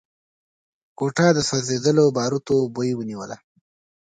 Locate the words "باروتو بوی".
2.15-2.91